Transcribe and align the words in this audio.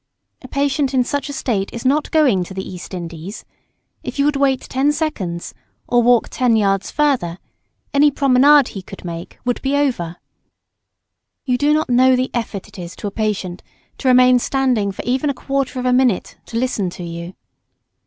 A 0.41 0.47
patient 0.47 0.95
in 0.95 1.03
such 1.03 1.29
a 1.29 1.33
state 1.33 1.71
is 1.71 1.85
not 1.85 2.09
going 2.09 2.43
to 2.45 2.55
the 2.55 2.67
East 2.67 2.95
Indies. 2.95 3.45
If 4.01 4.17
you 4.17 4.25
would 4.25 4.35
wait 4.35 4.61
ten 4.61 4.91
seconds, 4.91 5.53
or 5.87 6.01
walk 6.01 6.29
ten 6.29 6.55
yards 6.55 6.89
further, 6.89 7.37
any 7.93 8.09
promenade 8.09 8.69
he 8.69 8.81
could 8.81 9.05
make 9.05 9.37
would 9.45 9.61
be 9.61 9.75
over. 9.75 10.15
You 11.45 11.55
do 11.55 11.71
not 11.71 11.87
know 11.91 12.15
the 12.15 12.31
effort 12.33 12.67
it 12.67 12.79
is 12.79 12.95
to 12.95 13.05
a 13.05 13.11
patient 13.11 13.61
to 13.99 14.07
remain 14.07 14.39
standing 14.39 14.91
for 14.91 15.03
even 15.03 15.29
a 15.29 15.35
quarter 15.35 15.77
of 15.79 15.85
a 15.85 15.93
minute 15.93 16.35
to 16.47 16.57
listen 16.57 16.89
to 16.89 17.03
you. 17.03 17.35